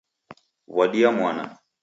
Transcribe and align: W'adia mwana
W'adia 0.75 1.09
mwana 1.17 1.45